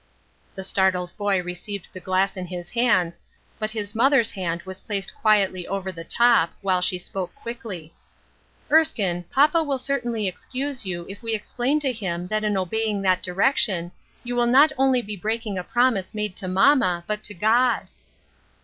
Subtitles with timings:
[0.55, 3.21] The startled boy received the glass in his hands,
[3.59, 7.93] but his mother's hand was placed quietly over the top, while she spoke quickly,
[8.71, 13.21] —"Erskine, papa will certainly excuse you if we explain to him that in obeying that
[13.21, 13.91] direction
[14.23, 17.87] you will not only be breaking a promise made to mamma, but to God."